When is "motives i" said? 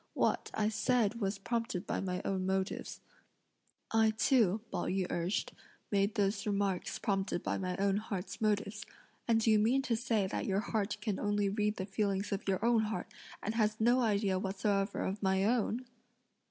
2.47-4.09